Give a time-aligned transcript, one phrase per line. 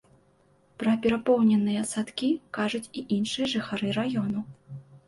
[0.83, 2.29] Пра перапоўненыя садкі
[2.61, 4.49] кажуць і іншыя жыхары раёну.